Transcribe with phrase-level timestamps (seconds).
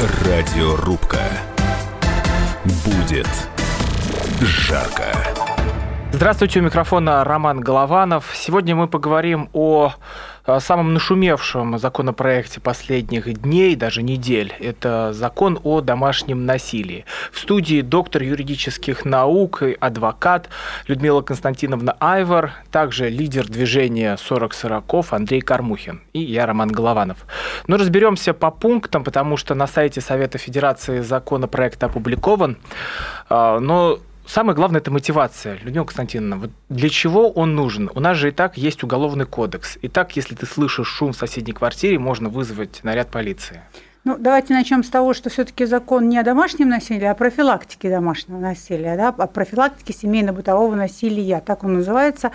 [0.00, 1.20] Радиорубка.
[2.86, 3.28] Будет
[4.40, 5.04] жарко.
[6.10, 8.30] Здравствуйте, у микрофона Роман Голованов.
[8.34, 9.92] Сегодня мы поговорим о
[10.58, 14.52] самом нашумевшем законопроекте последних дней, даже недель.
[14.58, 17.04] Это закон о домашнем насилии.
[17.32, 20.48] В студии доктор юридических наук и адвокат
[20.86, 27.18] Людмила Константиновна Айвар, также лидер движения 40 сороков Андрей Кармухин и я, Роман Голованов.
[27.66, 32.56] Но разберемся по пунктам, потому что на сайте Совета Федерации законопроект опубликован.
[33.28, 33.98] А, но
[34.30, 35.58] Самое главное– это мотивация.
[35.64, 37.90] Людмила Константиновна, вот для чего он нужен?
[37.92, 39.76] У нас же и так есть уголовный кодекс.
[39.82, 43.60] И так, если ты слышишь шум в соседней квартире, можно вызвать наряд полиции.
[44.04, 47.90] Ну, давайте начнем с того, что все-таки закон не о домашнем насилии, а о профилактике
[47.90, 52.30] домашнего насилия, да, о профилактике семейно-бытового насилия, так он называется.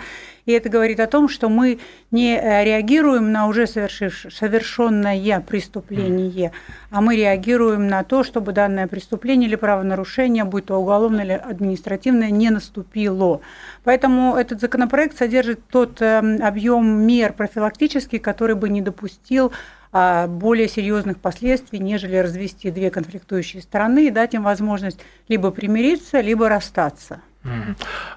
[0.46, 1.80] И это говорит о том, что мы
[2.12, 6.52] не э, реагируем на уже совершенное преступление,
[6.90, 12.30] а мы реагируем на то, чтобы данное преступление или правонарушение, будь то уголовное или административное,
[12.30, 13.40] не наступило.
[13.82, 19.52] Поэтому этот законопроект содержит тот эм, объем мер профилактических, который бы не допустил
[19.92, 26.20] а, более серьезных последствий, нежели развести две конфликтующие стороны и дать им возможность либо примириться,
[26.20, 27.20] либо расстаться.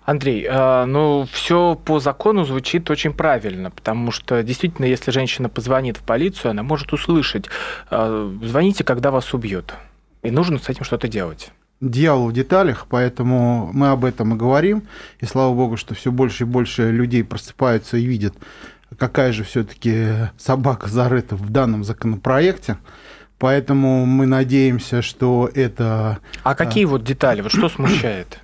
[0.05, 5.97] Андрей, а, ну все по закону звучит очень правильно, потому что действительно, если женщина позвонит
[5.97, 7.45] в полицию, она может услышать,
[7.89, 9.73] а, звоните, когда вас убьют,
[10.23, 14.83] и нужно с этим что-то делать дьявол в деталях, поэтому мы об этом и говорим.
[15.22, 18.35] И слава богу, что все больше и больше людей просыпаются и видят
[18.97, 22.77] какая же все-таки собака зарыта в данном законопроекте.
[23.38, 26.19] Поэтому мы надеемся, что это...
[26.44, 27.41] А какие вот детали?
[27.41, 28.39] Вот что смущает?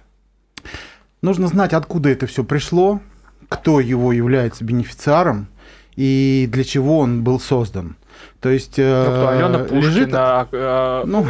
[1.25, 3.01] Нужно знать, откуда это все пришло,
[3.49, 5.47] кто его является бенефициаром
[5.95, 7.95] и для чего он был создан.
[8.41, 8.77] То есть...
[8.77, 10.09] Ну, кто, Алена Пушкина, лежит...
[10.13, 11.25] а, а ну,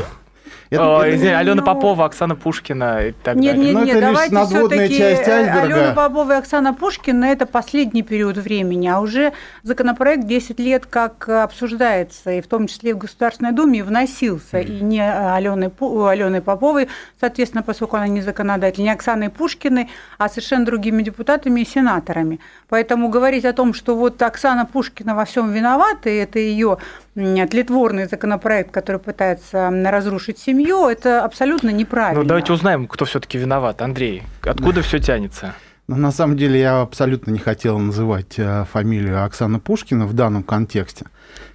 [0.69, 1.63] это, О, это, извини, Алена ну...
[1.63, 3.73] Попова, Оксана Пушкина и так нет, далее.
[3.73, 8.99] Нет, нет, нет, давайте все-таки Алена Попова и Оксана Пушкина– это последний период времени, а
[8.99, 9.33] уже
[9.63, 14.63] законопроект 10 лет как обсуждается, и в том числе в Государственной Думе вносился, mm.
[14.63, 16.87] и не Аленой, Аленой Поповой,
[17.19, 22.39] соответственно, поскольку она не законодатель, не Оксаной Пушкиной, а совершенно другими депутатами и сенаторами.
[22.69, 26.77] Поэтому говорить о том, что вот Оксана Пушкина во всем виновата, и это ее
[27.15, 32.21] тлетворный законопроект, который пытается разрушить семью, это абсолютно неправильно.
[32.21, 33.81] Ну, давайте узнаем, кто все-таки виноват.
[33.81, 35.53] Андрей, откуда все тянется?
[35.87, 40.41] Ну, на самом деле я абсолютно не хотел называть э, фамилию Оксаны Пушкина в данном
[40.41, 41.05] контексте.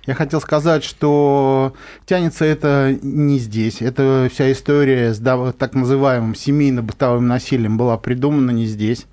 [0.06, 1.74] Я хотел сказать, что
[2.06, 3.82] тянется это не здесь.
[3.82, 9.06] Эта вся история с так называемым семейно-бытовым насилием была придумана не здесь.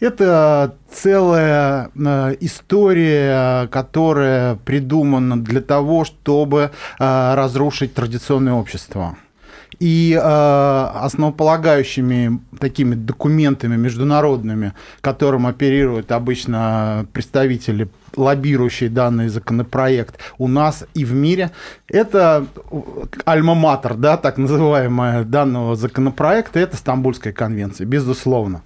[0.00, 9.16] Это целая э, история, которая придумана для того, чтобы э, разрушить традиционное общество.
[9.80, 20.84] И э, основополагающими такими документами международными, которым оперируют обычно представители лоббирующий данный законопроект у нас
[20.94, 21.50] и в мире.
[21.88, 22.46] Это
[23.24, 28.62] альма-матер, да, так называемая данного законопроекта, это Стамбульская конвенция, безусловно,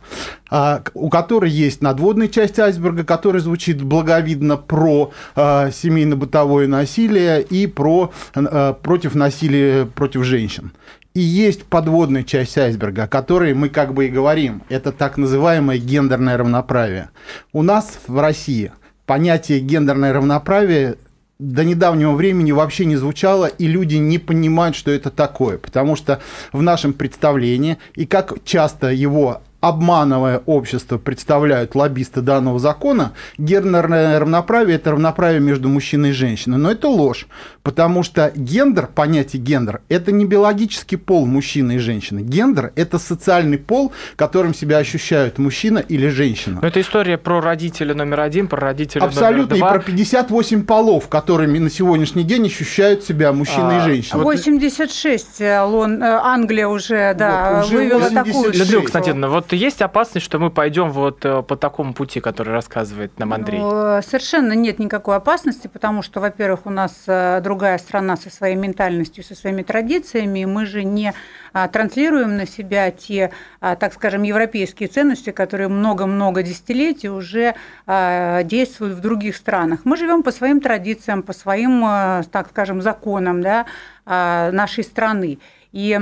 [0.51, 7.67] а, у которой есть надводная часть айсберга, которая звучит благовидно про а, семейно-бытовое насилие и
[7.67, 10.73] про, а, против насилия против женщин.
[11.15, 14.63] И есть подводная часть айсберга, о которой мы как бы и говорим.
[14.71, 17.11] Это так называемое гендерное равноправие.
[17.53, 18.73] У нас в России–
[19.07, 20.97] понятие гендерное равноправие
[21.39, 26.21] до недавнего времени вообще не звучало, и люди не понимают, что это такое, потому что
[26.53, 34.75] в нашем представлении, и как часто его обманывая общество, представляют лоббисты данного закона, гендерное равноправие–
[34.77, 36.59] это равноправие между мужчиной и женщиной.
[36.59, 37.29] Но это ложь,
[37.63, 42.21] потому что гендер, понятие гендер, это не биологический пол мужчины и женщины.
[42.21, 46.59] Гендер– это социальный пол, которым себя ощущают мужчина или женщина.
[46.61, 49.69] Но это история про родителя номер один, про родителя Абсолютно, номер два.
[49.69, 54.23] и про 58 полов, которыми на сегодняшний день ощущают себя мужчина а, и женщина.
[54.23, 58.35] 86 Лон, э, Англия уже, да, вот, уже вывела 86.
[58.35, 58.53] такую.
[58.53, 63.19] Людмила Константиновна, вот есть опасность, что мы пойдем вот э, по такому пути, который рассказывает
[63.19, 63.61] нам Андрей?
[63.61, 68.57] Ну, совершенно нет никакой опасности, потому что, во-первых, у нас э, другая страна со своей
[68.57, 71.13] ментальностью, со своими традициями, мы же не
[71.53, 77.55] а, транслируем на себя те, а, так скажем, европейские ценности, которые много-много десятилетий уже
[77.87, 79.81] а, действуют в других странах.
[79.85, 81.83] Мы живем по своим традициям, по своим,
[82.31, 83.67] так скажем, законам да,
[84.07, 85.39] нашей страны.
[85.73, 85.99] И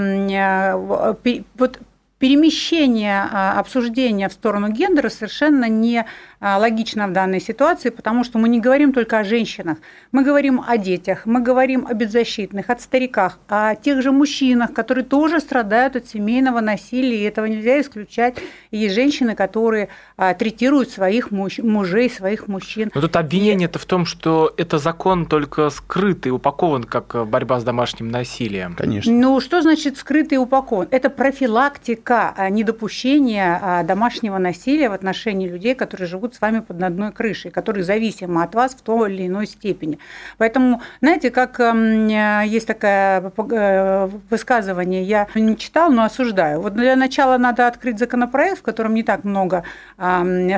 [1.58, 1.80] вот
[2.18, 3.22] перемещение
[3.58, 6.04] обсуждения в сторону гендера совершенно не
[6.40, 9.78] логично в данной ситуации, потому что мы не говорим только о женщинах,
[10.10, 15.04] мы говорим о детях, мы говорим о беззащитных, о стариках, о тех же мужчинах, которые
[15.04, 18.38] тоже страдают от семейного насилия, и этого нельзя исключать.
[18.70, 22.90] И есть женщины, которые а, третируют своих муж, мужей, своих мужчин.
[22.94, 28.10] Но тут обвинение-то в том, что это закон только скрытый, упакован как борьба с домашним
[28.10, 28.74] насилием.
[28.76, 29.12] Конечно.
[29.12, 30.88] Ну, что значит скрытый и упакован?
[30.90, 37.12] Это профилактика недопущения домашнего насилия в отношении людей, которые живут живут с вами под одной
[37.12, 39.98] крышей, которые зависимы от вас в той или иной степени.
[40.38, 42.08] Поэтому, знаете, как эм,
[42.46, 46.60] есть такое э, высказывание, я не читал, но осуждаю.
[46.60, 49.64] Вот для начала надо открыть законопроект, в котором не так много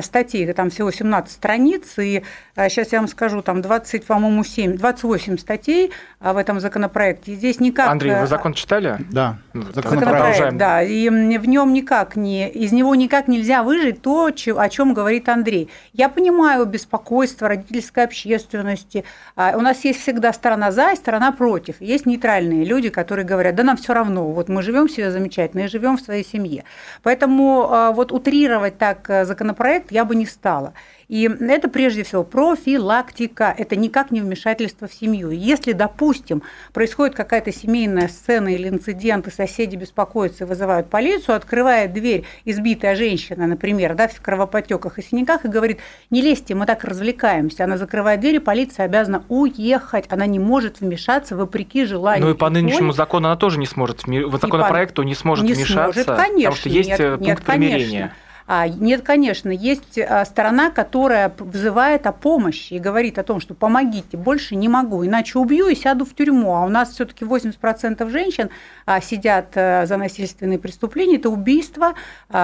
[0.01, 2.23] статей, там всего 17 страниц, и
[2.55, 7.33] сейчас э, я вам скажу, там 20, по-моему, 7, 28 статей а, в этом законопроекте.
[7.33, 7.89] Здесь никак...
[7.89, 8.97] Андрей, вы э, закон читали?
[9.11, 9.37] Да.
[9.53, 10.83] Ну, законопроект, да.
[10.83, 15.62] И в нем никак не, из него никак нельзя выжить то, о чем говорит Андрей.
[15.93, 19.03] Я понимаю беспокойство родительской общественности.
[19.35, 21.81] А, у нас есть всегда сторона за и сторона против.
[21.81, 25.67] Есть нейтральные люди, которые говорят, да нам все равно, вот мы живем себе замечательно и
[25.67, 26.63] живем в своей семье.
[27.03, 30.73] Поэтому а, вот утрировать так э, законопроект я бы не стала.
[31.07, 35.29] И это прежде всего профилактика, это никак не вмешательство в семью.
[35.31, 41.93] Если, допустим, происходит какая-то семейная сцена или инцидент, и соседи беспокоятся и вызывают полицию, открывает
[41.93, 45.79] дверь избитая женщина, например, да, в кровопотеках и синяках, и говорит,
[46.09, 47.63] не лезьте, мы так развлекаемся.
[47.63, 52.25] Она закрывает дверь, и полиция обязана уехать, она не может вмешаться вопреки желанию.
[52.25, 56.03] Ну и по нынешнему закону она тоже не сможет, в законопроекту не сможет не вмешаться,
[56.03, 57.99] сможет, конечно, потому что есть нет, э, пункт нет, примирения.
[57.99, 58.22] Конечно.
[58.45, 63.53] А, нет, конечно, есть а, сторона, которая вызывает о помощи и говорит о том, что
[63.53, 66.55] помогите, больше не могу, иначе убью и сяду в тюрьму.
[66.55, 68.49] А у нас все-таки 80% женщин
[68.85, 71.93] а, сидят э, за насильственные преступления, это убийство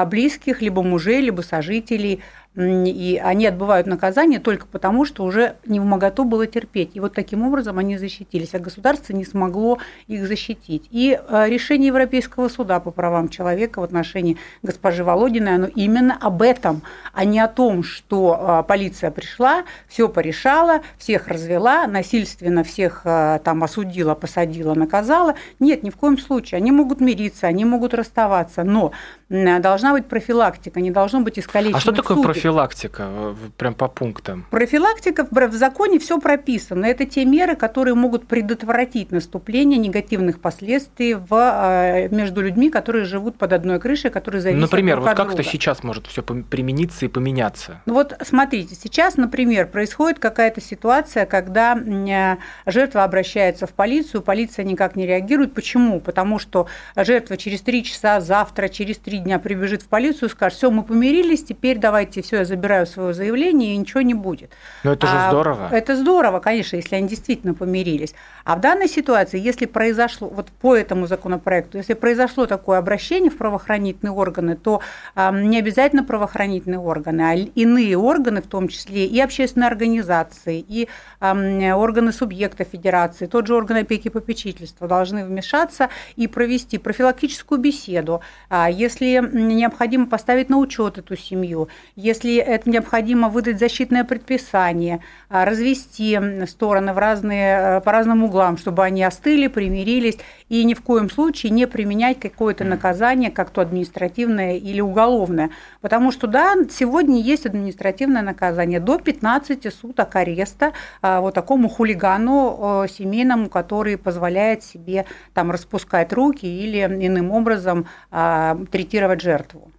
[0.07, 2.21] близких, либо мужей, либо сожителей
[2.55, 6.91] и они отбывают наказание только потому, что уже не в моготу было терпеть.
[6.95, 10.87] И вот таким образом они защитились, а государство не смогло их защитить.
[10.89, 16.41] И э, решение Европейского суда по правам человека в отношении госпожи Володиной, оно именно об
[16.41, 16.81] этом,
[17.13, 23.39] а не о том, что э, полиция пришла, все порешала, всех развела, насильственно всех э,
[23.43, 25.35] там осудила, посадила, наказала.
[25.59, 26.57] Нет, ни в коем случае.
[26.57, 28.91] Они могут мириться, они могут расставаться, но
[29.29, 31.77] должна быть профилактика, не должно быть искалечено.
[31.77, 33.35] А что такое профилактика?
[33.57, 34.45] Прям по пунктам.
[34.49, 36.85] Профилактика в законе все прописано.
[36.85, 43.37] Это те меры, которые могут предотвратить наступление негативных последствий в, а, между людьми, которые живут
[43.37, 45.41] под одной крышей, которые зависят Например, друг вот от как друга.
[45.41, 47.81] это сейчас может все примениться и поменяться?
[47.85, 54.65] Ну вот смотрите, сейчас, например, происходит какая-то ситуация, когда э, жертва обращается в полицию, полиция
[54.65, 55.53] никак не реагирует.
[55.53, 55.99] Почему?
[55.99, 60.57] Потому что жертва через три часа, завтра, через три дня прибежит в полицию и скажет,
[60.57, 64.51] все, мы помирились, теперь давайте, все, я забираю свое заявление, и ничего не будет.
[64.83, 65.69] Но это же а, здорово.
[65.71, 68.15] Это здорово, конечно, если они действительно помирились.
[68.49, 73.37] А в данной ситуации, если произошло, вот по этому законопроекту, если произошло такое обращение в
[73.37, 74.81] правоохранительные органы, то
[75.15, 80.87] э, не обязательно правоохранительные органы, а иные органы, в том числе и общественные организации, и
[81.19, 87.61] э, органы субъекта федерации, тот же орган опеки и попечительства должны вмешаться и провести профилактическую
[87.61, 88.21] беседу.
[88.49, 95.45] А если необходимо поставить на учет эту семью, если это необходимо выдать защитное предписание, а,
[95.45, 100.17] развести стороны в разные, э, по разным углам, чтобы они остыли, примирились,
[100.49, 105.51] и ни в коем случае не применять какое-то наказание, как то административное или уголовное.
[105.81, 112.83] Потому что, да, сегодня есть административное наказание до 15 суток ареста а, вот такому хулигану
[112.83, 119.71] э, семейному, который позволяет себе там распускать руки или иным образом а, третировать жертву.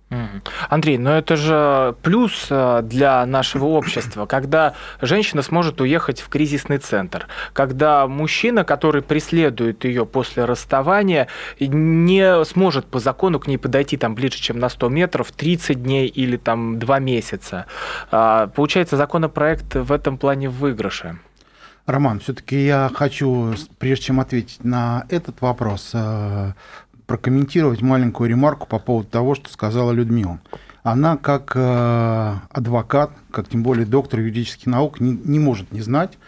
[0.69, 6.79] Андрей, но это же плюс э, для нашего общества, когда женщина сможет уехать в кризисный
[6.79, 11.29] центр, когда мужчина, который преследует ее после расставания,
[11.61, 16.07] не сможет по закону к ней подойти там ближе, чем на 100 метров, 30 дней
[16.09, 17.67] или там 2 месяца.
[18.11, 21.19] А, получается, законопроект в этом плане в выигрыше.
[21.87, 26.53] Роман, все-таки я хочу, прежде чем ответить на этот вопрос, э,
[27.11, 30.39] прокомментировать маленькую ремарку по поводу того, что сказала Людмила.
[30.85, 36.19] Она как э, адвокат, как тем более доктор юридических наук, не, не может не знать,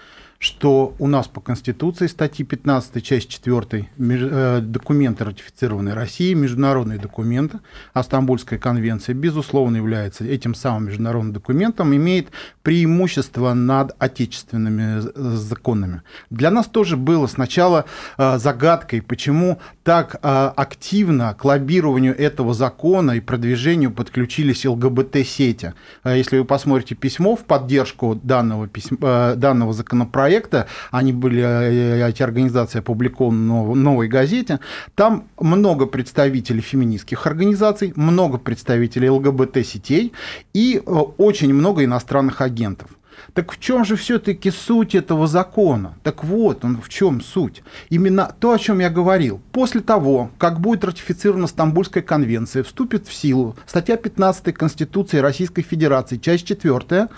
[0.43, 7.61] что у нас по Конституции статьи 15, часть 4, э, документы, ратифицированные Россией, международные документы,
[7.95, 12.31] а Стамбульская конвенция, безусловно, является этим самым международным документом, имеет
[12.65, 15.03] преимущество над отечественными
[15.37, 16.03] законами.
[16.31, 17.85] Для нас тоже было сначала
[18.19, 25.75] э, загадкой, почему так э, активно к лоббированию этого закона и продвижению подключились ЛГБТ-сети.
[26.05, 32.23] Если вы посмотрите письмо в поддержку данного, письма, данного законопроекта, проекта, они были, э, эти
[32.23, 34.61] организации опубликованы в новой газете,
[34.95, 40.13] там много представителей феминистских организаций, много представителей ЛГБТ-сетей
[40.55, 42.89] и э, очень много иностранных агентов.
[43.35, 45.95] Так в чем же все-таки суть этого закона?
[46.03, 47.63] Так вот, он в чем суть?
[47.89, 49.41] Именно то, о чем я говорил.
[49.53, 56.19] После того, как будет ратифицирована Стамбульская конвенция, вступит в силу статья 15 Конституции Российской Федерации,
[56.19, 57.09] часть 4,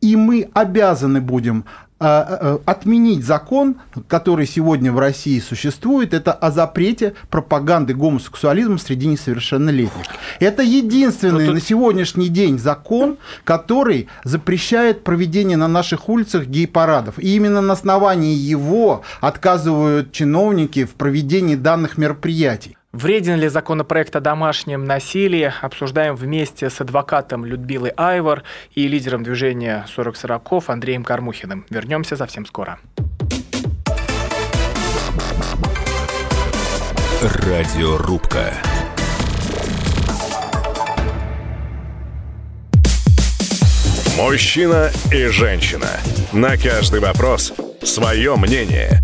[0.00, 1.64] и мы обязаны будем
[2.04, 3.76] отменить закон,
[4.08, 10.04] который сегодня в России существует, это о запрете пропаганды гомосексуализма среди несовершеннолетних.
[10.40, 11.54] Это единственный тут...
[11.54, 17.18] на сегодняшний день закон, который запрещает проведение на наших улицах гей-парадов.
[17.18, 22.76] И именно на основании его отказывают чиновники в проведении данных мероприятий.
[22.94, 25.52] Вреден ли законопроект о домашнем насилии?
[25.62, 31.66] Обсуждаем вместе с адвокатом Людмилой Айвор и лидером движения 40 сороков Андреем Кармухиным.
[31.70, 32.78] Вернемся совсем скоро.
[37.20, 38.52] Радиорубка.
[44.16, 45.88] Мужчина и женщина.
[46.32, 49.03] На каждый вопрос свое мнение.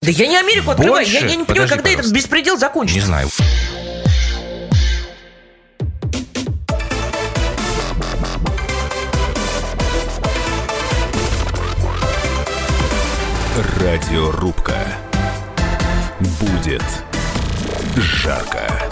[0.00, 2.00] Да я не Америку открываю, я, я не понимаю, когда пожалуйста.
[2.00, 3.00] этот беспредел закончится.
[3.00, 3.28] Не знаю.
[13.80, 14.76] Радиорубка.
[16.40, 16.84] Будет
[17.96, 18.87] жарко.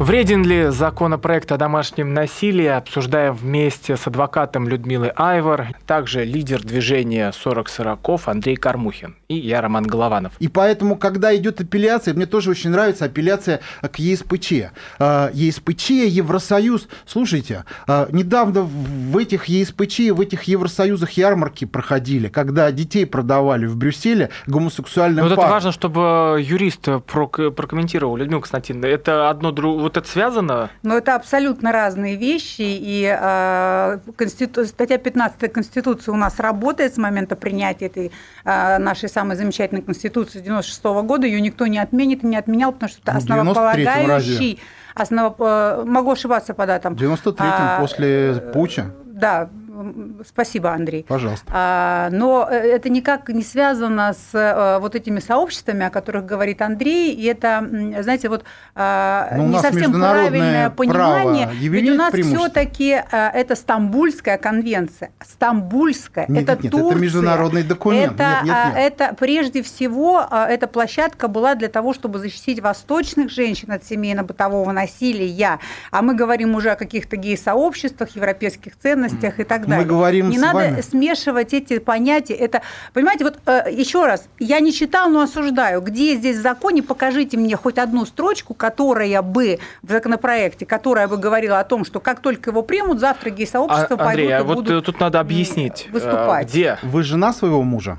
[0.00, 7.30] Вреден ли законопроект о домашнем насилии, обсуждаем вместе с адвокатом Людмилой Айвор, также лидер движения
[7.32, 10.32] 40 сороков Андрей Кармухин и я, Роман Голованов.
[10.40, 14.52] И поэтому, когда идет апелляция, мне тоже очень нравится апелляция к ЕСПЧ.
[14.98, 16.88] А, ЕСПЧ, Евросоюз.
[17.06, 23.76] Слушайте, а, недавно в этих ЕСПЧ, в этих Евросоюзах ярмарки проходили, когда детей продавали в
[23.76, 28.86] Брюсселе гомосексуальным Вот это важно, чтобы юрист прокомментировал, Людмила Константиновна.
[28.86, 30.70] Это одно другое вот это связано?
[30.82, 34.64] Но это абсолютно разные вещи, и э, конститу...
[34.64, 38.12] статья 15 Конституции у нас работает с момента принятия этой
[38.44, 42.72] э, нашей самой замечательной Конституции 96 -го года, ее никто не отменит и не отменял,
[42.72, 44.60] потому что это ну, основополагающий,
[44.94, 45.34] основ...
[45.38, 46.96] Э, могу ошибаться по датам.
[46.96, 48.92] В 93-м, а, после Пуча?
[49.04, 49.50] Да,
[50.26, 51.04] Спасибо, Андрей.
[51.08, 51.46] Пожалуйста.
[51.48, 56.62] А, но э, это никак не связано с э, вот этими сообществами, о которых говорит
[56.62, 57.14] Андрей.
[57.14, 57.66] И это,
[58.00, 58.44] знаете, вот
[58.74, 61.48] а, но не совсем правильное понимание.
[61.52, 65.10] Ведь у нас все-таки э, это Стамбульская конвенция.
[65.20, 66.26] Стамбульская.
[66.28, 66.90] Нет, это нет, Турция.
[66.90, 68.14] Это международный документ.
[68.14, 68.92] Это, нет, нет, а, нет.
[68.92, 75.58] это прежде всего эта площадка была для того, чтобы защитить восточных женщин от семейно-бытового насилия.
[75.90, 79.86] А мы говорим уже о каких-то гей-сообществах, европейских ценностях и так далее.
[79.86, 80.80] Мы говорим не с надо вами.
[80.80, 82.34] смешивать эти понятия.
[82.34, 82.62] Это,
[82.92, 85.80] понимаете, вот э, еще раз, я не читал, но осуждаю.
[85.80, 91.16] Где здесь в законе, покажите мне хоть одну строчку, которая бы в законопроекте, которая бы
[91.16, 94.56] говорила о том, что как только его примут, завтра гей-сообщество а, Андрей, пойдут а вот
[94.64, 95.88] будут тут надо объяснить.
[95.90, 96.46] Выступать.
[96.46, 96.78] Э, где?
[96.82, 97.98] Вы жена своего мужа?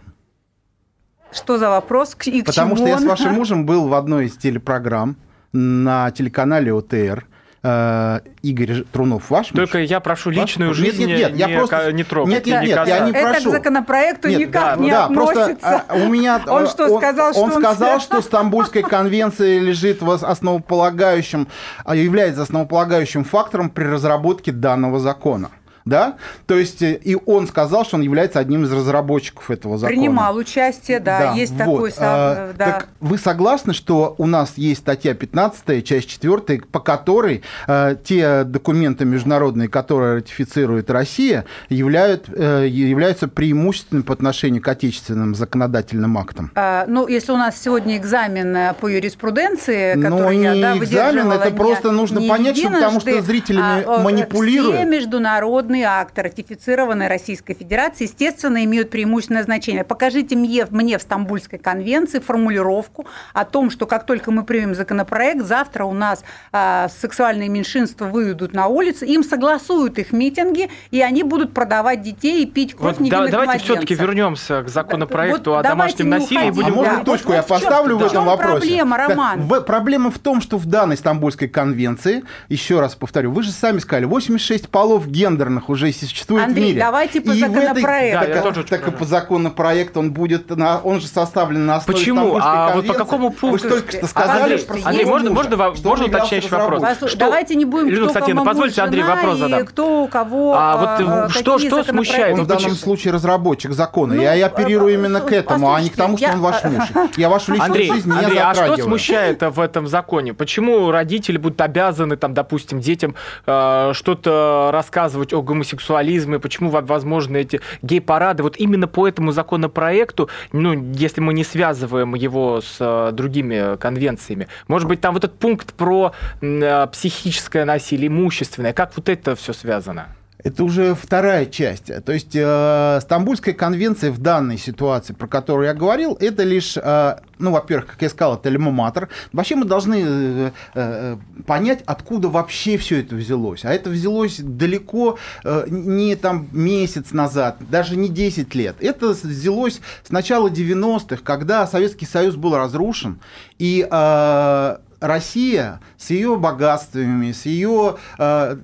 [1.32, 2.16] Что за вопрос?
[2.26, 3.02] И к Потому чему что я он?
[3.02, 5.16] с вашим мужем был в одной из телепрограмм
[5.54, 7.26] на телеканале ОТР.
[7.64, 9.88] Э, Игорь Трунов ваш Только муж?
[9.88, 10.78] я прошу личную Ваш?
[10.78, 11.92] жизнь нет, нет, нет, не, я просто...
[11.92, 12.34] не трогать.
[12.34, 13.50] Нет, нет, не нет, я не Это прошу.
[13.50, 15.44] к законопроекту Нет, никак да, не да, относится.
[15.44, 20.02] просто а, у меня Он что, сказал, что он, он сказал, что Стамбульская конвенция лежит
[20.02, 21.48] в основополагающем,
[21.86, 25.52] а, является основополагающим фактором при разработке данного закона.
[25.86, 29.98] Да, то есть э, и он сказал, что он является одним из разработчиков этого закона.
[29.98, 31.60] Принимал участие, да, да есть вот.
[31.60, 31.94] такой...
[31.98, 32.66] А, да.
[32.66, 38.44] Так вы согласны, что у нас есть статья 15, часть 4, по которой а, те
[38.44, 46.52] документы международные, которые ратифицирует Россия, являют, а, являются преимущественными по отношению к отечественным законодательным актам?
[46.56, 51.32] А, ну, если у нас сегодня экзамен по юриспруденции, ну, который ну, я да, экзамен,
[51.32, 54.76] это просто нужно понять, что потому что зрителями а, манипулируют.
[54.76, 59.84] Все международные акты, ратифицированные Российской Федерацией, естественно, имеют преимущественное значение.
[59.84, 65.46] Покажите мне, мне в Стамбульской конвенции формулировку о том, что как только мы примем законопроект,
[65.46, 71.24] завтра у нас а, сексуальные меньшинства выйдут на улицы, им согласуют их митинги, и они
[71.24, 75.64] будут продавать детей и пить кровь вот да, Давайте все-таки вернемся к законопроекту вот о
[75.64, 76.52] домашнем насилии.
[76.52, 76.74] Будем...
[76.74, 77.04] А можно да.
[77.04, 78.60] точку вот, я вот поставлю в, в этом вопросе?
[78.60, 79.48] проблема, Роман?
[79.48, 83.80] Да, проблема в том, что в данной Стамбульской конвенции, еще раз повторю, вы же сами
[83.80, 86.80] сказали, 86 полов гендерных уже существует Андрей, в мире.
[86.80, 88.24] давайте по и законопроекту.
[88.24, 92.00] Этой, да, так, так и по законопроекту он будет, на, он же составлен на основе
[92.00, 92.38] Почему?
[92.42, 93.68] А вот по какому пункту?
[93.68, 96.84] Вы только что сказали, Андрей, что Андрей можно, можно, можно уточняющий вопрос?
[97.08, 97.18] Что...
[97.18, 99.66] Давайте не будем, Люда кто Константиновна, позвольте Андрей вопрос задам.
[99.66, 102.38] кто у кого а, вот, а, что, что смущает?
[102.38, 104.16] Он в данном случае разработчик закона.
[104.16, 106.34] Ну, я, я оперирую именно к этому, а не к тому, что я...
[106.34, 106.84] он ваш муж.
[107.18, 110.34] Я вашу личную Андрей, жизнь не Андрей, а что смущает в этом законе?
[110.34, 113.16] Почему родители будут обязаны, там, допустим, детям
[113.46, 116.40] э, что-то рассказывать о гомосексуализме?
[116.40, 118.44] Почему возможны эти гей-парады?
[118.44, 124.48] Вот именно по этому законопроекту, ну, если мы не связываем его с э, другими конвенциями,
[124.68, 129.54] может быть, там вот этот пункт про э, психическое насилие, имущественное, как вот это все
[129.54, 130.08] связано?
[130.44, 131.92] Это уже вторая часть.
[132.04, 137.18] То есть э, Стамбульская конвенция в данной ситуации, про которую я говорил, это лишь, э,
[137.38, 139.10] ну, во-первых, как я сказал, это лимоматор.
[139.34, 143.66] Вообще мы должны э, э, понять, откуда вообще все это взялось.
[143.66, 148.78] А это взялось далеко э, не там месяц назад, даже не 10 лет.
[148.80, 153.20] Это взялось с начала 90-х, когда Советский Союз был разрушен,
[153.60, 158.58] и э, Россия с ее богатствами, с ее э,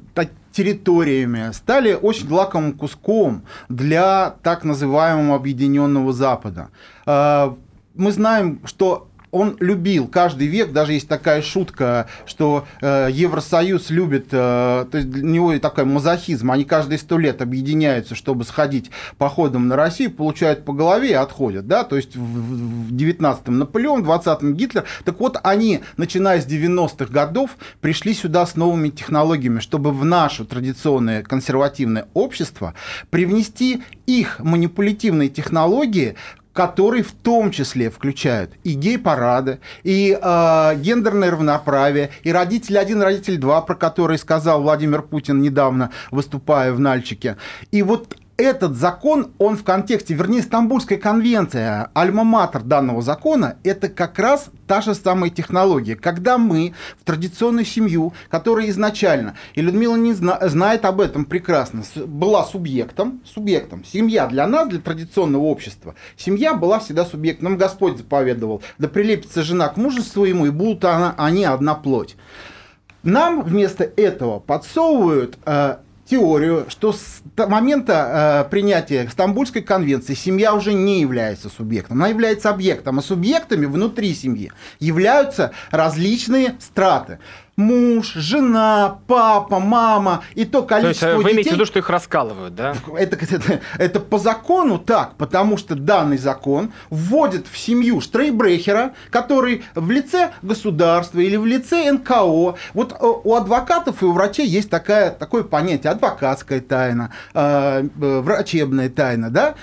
[0.58, 6.70] территориями стали очень лакомым куском для так называемого объединенного Запада.
[7.06, 7.54] Э,
[7.96, 14.28] мы знаем, что он любил каждый век, даже есть такая шутка, что э, Евросоюз любит,
[14.32, 19.68] э, то есть для него такой мазохизм, они каждые сто лет объединяются, чтобы сходить походом
[19.68, 24.10] на Россию, получают по голове и отходят, да, то есть в, в 19-м Наполеон, в
[24.10, 29.92] 20-м Гитлер, так вот они, начиная с 90-х годов, пришли сюда с новыми технологиями, чтобы
[29.92, 32.74] в наше традиционное консервативное общество
[33.10, 36.16] привнести их манипулятивные технологии,
[36.58, 43.38] которые в том числе включают и гей-парады, и э, гендерное равноправие, и родитель один, родитель
[43.38, 47.38] два, про который сказал Владимир Путин недавно, выступая в Нальчике.
[47.70, 54.20] И вот этот закон, он в контексте, вернее, Стамбульская конвенция, альма-матер данного закона, это как
[54.20, 55.96] раз та же самая технология.
[55.96, 61.84] Когда мы в традиционную семью, которая изначально, и Людмила не зна, знает об этом прекрасно,
[62.06, 63.84] была субъектом, субъектом.
[63.84, 67.58] Семья для нас, для традиционного общества, семья была всегда субъектом.
[67.58, 72.16] Господь заповедовал, да прилепится жена к мужу своему, и будут она, они одна плоть.
[73.04, 75.78] Нам вместо этого подсовывают э,
[76.10, 82.50] теорию, что с момента э, принятия Стамбульской конвенции семья уже не является субъектом, она является
[82.50, 87.20] объектом, а субъектами внутри семьи являются различные страты
[87.58, 91.34] муж, жена, папа, мама и то количество то есть, вы детей...
[91.34, 92.76] имеете в виду, что их раскалывают, да?
[92.98, 99.64] Это, это, это по закону так, потому что данный закон вводит в семью штрейбрехера, который
[99.74, 102.56] в лице государства или в лице НКО.
[102.74, 108.20] Вот э, у адвокатов и у врачей есть такая, такое понятие адвокатская тайна, э, э
[108.22, 109.56] врачебная тайна, да?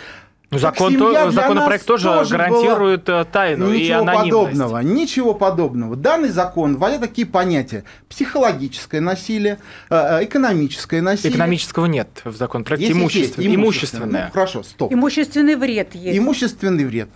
[0.51, 3.23] Ну, закон, то, законопроект тоже, тоже гарантирует была...
[3.23, 4.31] Э, тайну ничего и анонимность.
[4.31, 5.97] подобного, ничего подобного.
[5.97, 9.59] Данный закон вводит такие понятия: психологическое насилие,
[9.91, 11.33] э, э, экономическое насилие.
[11.33, 12.87] Экономического нет в законопроекте.
[12.87, 13.49] Есть, имущественное.
[13.49, 14.27] Есть, имущественное.
[14.27, 14.93] Ну, хорошо, стоп.
[14.93, 16.19] Имущественный вред есть.
[16.19, 17.09] Имущественный вред.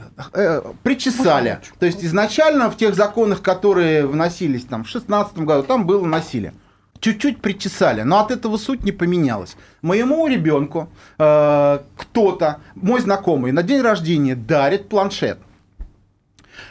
[0.83, 1.61] Причесали.
[1.79, 6.55] То есть изначально в тех законах, которые вносились там в 2016 году, там было насилие
[7.01, 9.57] чуть-чуть причесали, но от этого суть не поменялась.
[9.83, 15.39] Моему ребенку э, кто-то, мой знакомый, на день рождения дарит планшет.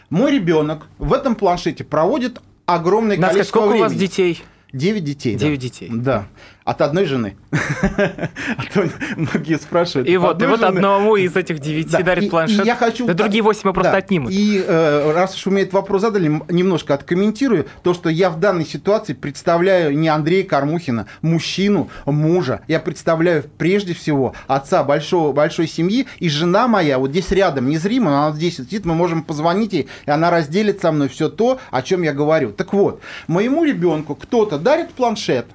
[0.09, 3.85] Мой ребенок в этом планшете проводит огромное Насколько, количество сколько времени.
[3.85, 4.43] у вас детей?
[4.73, 5.35] Девять детей.
[5.35, 5.63] Девять да.
[5.63, 5.89] детей.
[5.91, 6.27] Да.
[6.67, 7.37] От одной жены.
[8.57, 10.09] А то многие спрашивают.
[10.09, 12.65] И вот, и вот одному из этих девяти дарит планшет.
[12.65, 13.05] Я хочу...
[13.07, 14.33] Да другие восемь мы просто отнимут.
[14.33, 17.67] И э, раз уж вы мне этот вопрос задали, немножко откомментирую.
[17.83, 22.59] То, что я в данной ситуации представляю не Андрея Кормухина, мужчину, мужа.
[22.67, 26.05] Я представляю прежде всего отца большого, большой семьи.
[26.19, 30.11] И жена моя вот здесь рядом, незримо, она здесь сидит, мы можем позвонить ей, и
[30.11, 32.51] она разделит со мной все то, о чем я говорю.
[32.51, 35.45] Так вот, моему ребенку кто-то дарит планшет,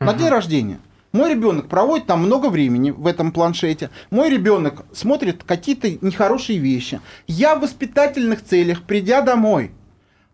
[0.00, 0.78] на день рождения.
[1.12, 3.90] Мой ребенок проводит там много времени в этом планшете.
[4.10, 7.00] Мой ребенок смотрит какие-то нехорошие вещи.
[7.26, 9.70] Я в воспитательных целях, придя домой,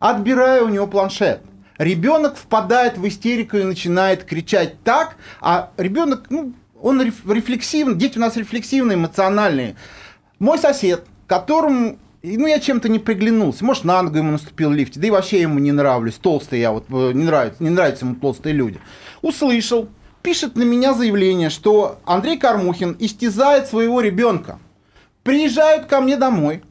[0.01, 1.43] отбираю у него планшет.
[1.79, 8.21] Ребенок впадает в истерику и начинает кричать так, а ребенок, ну, он рефлексивный, дети у
[8.21, 9.77] нас рефлексивные, эмоциональные.
[10.41, 13.65] Мой сосед, которому ну, я чем-то не приглянулся.
[13.65, 15.01] Может, на ногу ему наступил в лифте.
[15.01, 16.15] Да и вообще ему не нравлюсь.
[16.15, 18.79] Толстый я вот, э, не нравится, не нравятся ему толстые люди.
[19.23, 19.89] Услышал,
[20.23, 24.59] пишет на меня заявление, что Андрей Кормухин истязает своего ребенка.
[25.23, 26.63] Приезжают ко мне домой,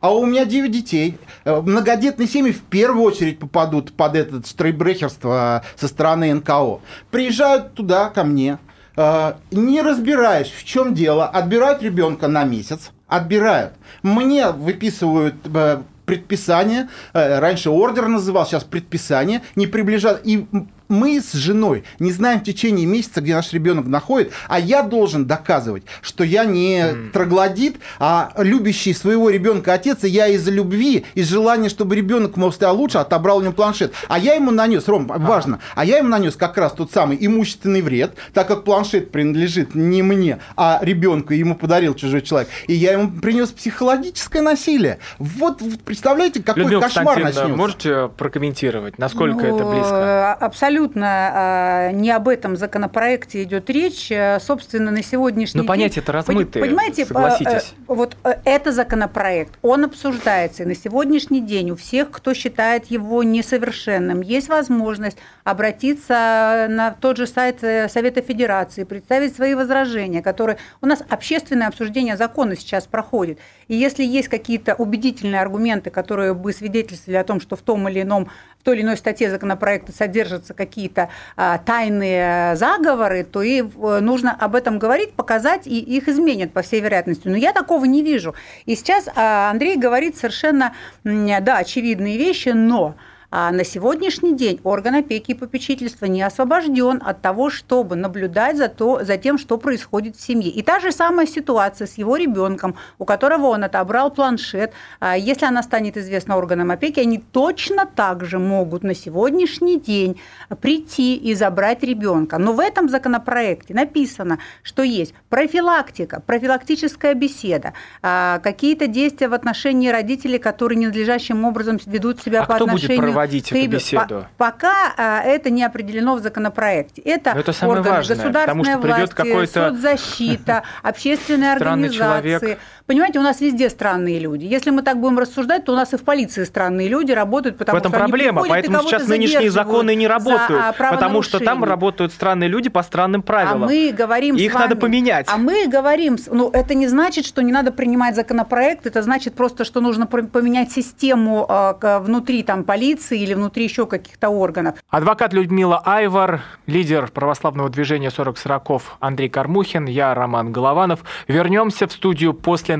[0.00, 1.18] а у меня 9 детей.
[1.44, 6.80] Э, многодетные семьи в первую очередь попадут под это штрейбрехерство со стороны НКО.
[7.10, 8.58] Приезжают туда, ко мне,
[8.96, 13.74] э, не разбираясь, в чем дело, отбирают ребенка на месяц, отбирают.
[14.02, 20.22] Мне выписывают э, предписание, раньше ордер называл, сейчас предписание, не приближать.
[20.24, 20.44] И
[20.90, 25.24] мы с женой не знаем в течение месяца, где наш ребенок находит, а я должен
[25.24, 27.10] доказывать, что я не mm.
[27.12, 32.54] троглодит, а любящий своего ребенка отец, и я из-за любви, из желания, чтобы ребенок мог
[32.54, 33.92] стал лучше, отобрал у него планшет.
[34.08, 35.18] А я ему нанес, Ром, а.
[35.18, 39.74] важно, а я ему нанес как раз тот самый имущественный вред, так как планшет принадлежит
[39.74, 42.48] не мне, а ребенку, ему подарил чужой человек.
[42.66, 44.98] И я ему принес психологическое насилие.
[45.18, 47.48] Вот представляете, какой Людмила кошмар начнется.
[47.48, 50.34] можете прокомментировать, насколько ну, это близко?
[50.34, 54.10] Абсолютно абсолютно а, не об этом законопроекте идет речь.
[54.10, 55.80] Э, собственно, на сегодняшний Но ну, день...
[55.82, 57.74] понятия-то размытые, Понимаете, согласитесь.
[57.76, 62.86] Э, вот э, это законопроект, он обсуждается, и на сегодняшний день у всех, кто считает
[62.86, 70.58] его несовершенным, есть возможность обратиться на тот же сайт Совета Федерации, представить свои возражения, которые...
[70.80, 73.38] У нас общественное обсуждение закона сейчас проходит.
[73.68, 78.02] И если есть какие-то убедительные аргументы, которые бы свидетельствовали о том, что в том или
[78.02, 78.28] ином
[78.60, 84.36] в той или иной статье законопроекта содержатся какие-то а, тайные заговоры, то и э, нужно
[84.38, 87.26] об этом говорить, показать, и их изменят, по всей вероятности.
[87.26, 88.34] Но я такого не вижу.
[88.66, 92.96] И сейчас а, Андрей говорит совершенно, да, очевидные вещи, но
[93.30, 98.68] а на сегодняшний день орган опеки и попечительства не освобожден от того, чтобы наблюдать за,
[98.68, 100.50] то, за тем, что происходит в семье.
[100.50, 104.72] И та же самая ситуация с его ребенком, у которого он отобрал планшет.
[104.98, 110.20] А если она станет известна органам опеки, они точно так же могут на сегодняшний день
[110.60, 112.38] прийти и забрать ребенка.
[112.38, 119.88] Но в этом законопроекте написано, что есть профилактика, профилактическая беседа, а, какие-то действия в отношении
[119.88, 124.26] родителей, которые ненадлежащим образом ведут себя а по отношению проводить эту беседу?
[124.36, 127.02] По пока а, это не определено в законопроекте.
[127.02, 132.58] Это, это самое органы важное, государственной власти, соцзащита, общественные организации.
[132.90, 134.46] Понимаете, у нас везде странные люди.
[134.46, 137.76] Если мы так будем рассуждать, то у нас и в полиции странные люди работают, потому
[137.76, 141.62] в этом что проблема, они поэтому сейчас нынешние законы не работают, а, потому что там
[141.62, 143.62] работают странные люди по странным правилам.
[143.62, 145.28] А мы говорим их вами, надо поменять.
[145.30, 149.64] А мы говорим, ну это не значит, что не надо принимать законопроект, это значит просто,
[149.64, 154.74] что нужно поменять систему а, внутри там полиции или внутри еще каких-то органов.
[154.88, 161.04] Адвокат Людмила Айвар, лидер православного движения 40 сороков Андрей Кармухин, я Роман Голованов.
[161.28, 162.79] Вернемся в студию после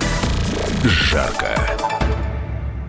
[0.83, 1.90] жарко.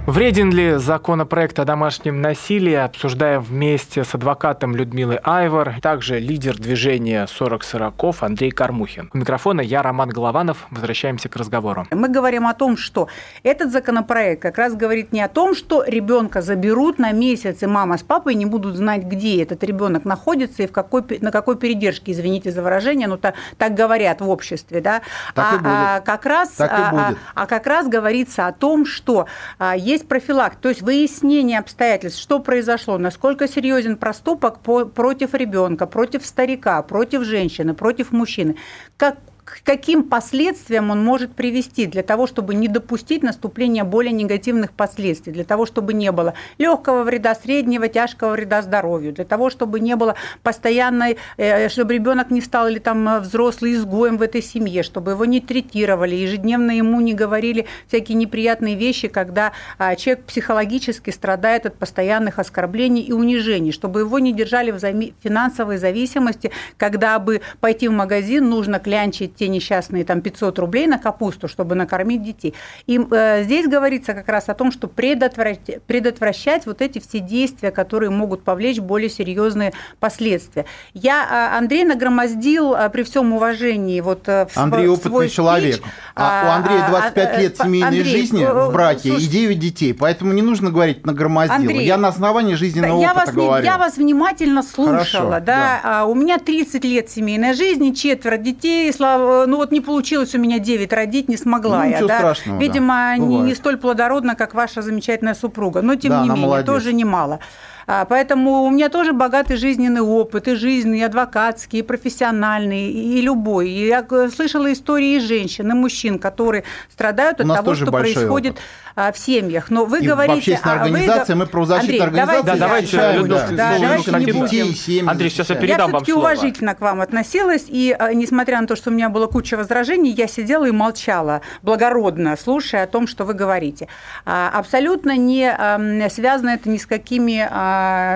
[0.04, 7.24] Вреден ли законопроект о домашнем насилии, обсуждаем вместе с адвокатом Людмилой Айвор, также лидер движения
[7.28, 9.10] 40 сороков Андрей Кармухин.
[9.14, 10.66] У микрофона я, Роман Голованов.
[10.70, 11.86] Возвращаемся к разговору.
[11.92, 13.06] Мы говорим о том, что
[13.44, 17.96] этот законопроект как раз говорит не о том, что ребенка заберут на месяц, и мама
[17.96, 22.10] с папой не будут знать, где этот ребенок находится и в какой, на какой передержке,
[22.10, 25.02] извините за выражение, но так, так говорят в обществе, да,
[25.36, 29.26] так а, а как раз, так а, а, а как раз говорится о том, что
[29.60, 35.86] а, есть профилакт, то есть выяснение обстоятельств, что произошло, насколько серьезен проступок по, против ребенка,
[35.86, 38.56] против старика, против женщины, против мужчины,
[38.96, 44.72] как к каким последствиям он может привести для того, чтобы не допустить наступления более негативных
[44.72, 49.80] последствий, для того, чтобы не было легкого вреда, среднего, тяжкого вреда здоровью, для того, чтобы
[49.80, 54.84] не было постоянной, э, чтобы ребенок не стал или там взрослый изгоем в этой семье,
[54.84, 61.10] чтобы его не третировали, ежедневно ему не говорили всякие неприятные вещи, когда а, человек психологически
[61.10, 64.78] страдает от постоянных оскорблений и унижений, чтобы его не держали в
[65.22, 70.98] финансовой зависимости, когда бы пойти в магазин нужно клянчить те несчастные там 500 рублей на
[70.98, 72.54] капусту, чтобы накормить детей.
[72.86, 77.70] И э, здесь говорится как раз о том, что предотвращать, предотвращать вот эти все действия,
[77.70, 80.64] которые могут повлечь более серьезные последствия.
[80.94, 85.28] Я, э, Андрей, нагромоздил э, при всем уважении вот э, в Андрей в опытный свой
[85.28, 85.74] человек.
[85.76, 89.58] Спич, а, у Андрея 25 а, лет семейной Андрей, жизни в браке слушайте, и 9
[89.58, 91.56] детей, поэтому не нужно говорить нагромоздил.
[91.56, 93.64] Андрей, я на основании жизненного я опыта вас, говорю.
[93.64, 94.98] Я вас внимательно слушала.
[94.98, 95.40] Хорошо, да.
[95.40, 95.80] Да.
[95.84, 100.38] А, у меня 30 лет семейной жизни, четверо детей, слава ну вот не получилось у
[100.38, 102.06] меня 9 родить, не смогла ну, я.
[102.06, 102.18] Да?
[102.18, 102.60] страшного.
[102.60, 103.16] Видимо, да.
[103.16, 106.66] не, не столь плодородно, как ваша замечательная супруга, но тем да, не менее, молодец.
[106.66, 107.40] тоже немало.
[107.86, 113.20] А, поэтому у меня тоже богатый жизненный опыт, и жизненный, и адвокатский, и профессиональный, и
[113.20, 113.70] любой.
[113.70, 118.62] И я слышала истории и женщин, и мужчин, которые страдают от того, что происходит опыт.
[118.94, 119.70] А, в семьях.
[119.70, 120.34] Но вы и говорите...
[120.34, 121.38] В общественной организации, вы...
[121.38, 122.42] мы правозащитная Андрей, организация.
[122.42, 124.74] Да, давайте, да, да, да, давайте не будем.
[124.74, 126.24] Семьи, Андрей, сейчас я передам я вам все-таки слово.
[126.24, 130.10] уважительно к вам относилась, и а, несмотря на то, что у меня была куча возражений,
[130.10, 133.88] я сидела и молчала, благородно, слушая о том, что вы говорите.
[134.24, 137.48] Абсолютно не связано это ни с какими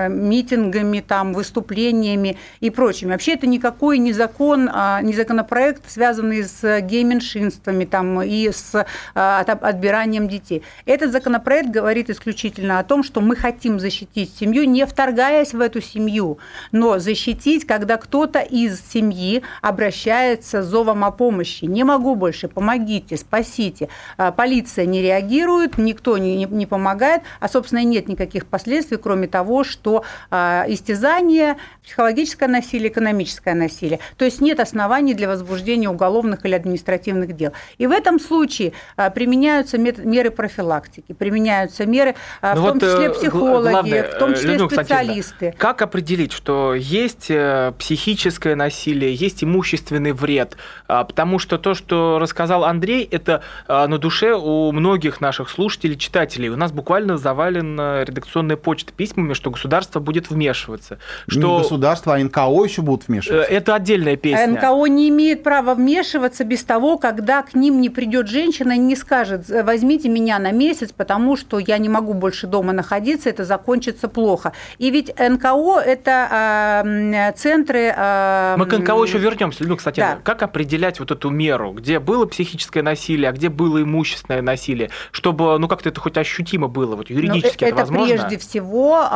[0.09, 3.11] митингами, там, выступлениями и прочими.
[3.11, 9.39] Вообще это никакой не закон, а не законопроект, связанный с гей-меньшинствами там, и с а,
[9.41, 10.63] отбиранием детей.
[10.85, 15.81] Этот законопроект говорит исключительно о том, что мы хотим защитить семью, не вторгаясь в эту
[15.81, 16.39] семью,
[16.71, 21.65] но защитить, когда кто-то из семьи обращается с зовом о помощи.
[21.65, 23.89] Не могу больше, помогите, спасите.
[24.17, 29.46] А, полиция не реагирует, никто не, не помогает, а, собственно, нет никаких последствий, кроме того,
[29.63, 33.99] что а, истязание, психологическое насилие, экономическое насилие.
[34.17, 37.53] То есть нет оснований для возбуждения уголовных или административных дел.
[37.77, 43.05] И в этом случае а, применяются меры профилактики, применяются меры, а, ну в том числе
[43.05, 45.55] э, психологи, главное, в том числе Людмила специалисты.
[45.57, 50.57] Как определить, что есть э, психическое насилие, есть имущественный вред?
[50.87, 56.49] Потому что то, что рассказал Андрей, это на душе у многих наших слушателей, читателей.
[56.49, 60.99] У нас буквально завалена редакционная почта письмами, что государство будет вмешиваться.
[61.27, 61.39] Что...
[61.39, 63.49] Не государство, а НКО еще будут вмешиваться.
[63.49, 64.47] Э, это отдельная песня.
[64.47, 68.95] НКО не имеет права вмешиваться без того, когда к ним не придет женщина и не
[68.95, 74.07] скажет, возьмите меня на месяц, потому что я не могу больше дома находиться, это закончится
[74.07, 74.53] плохо.
[74.77, 77.93] И ведь НКО– это э, центры…
[77.95, 79.63] Э, Мы к НКО еще вернемся.
[79.63, 80.17] Ну, кстати, да.
[80.23, 85.57] как определять вот эту меру, где было психическое насилие, а где было имущественное насилие, чтобы,
[85.59, 88.15] ну, как-то это хоть ощутимо было, вот юридически ну, это, это возможно?
[88.15, 89.07] прежде всего